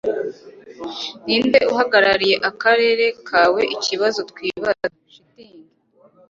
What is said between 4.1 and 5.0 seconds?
twibaza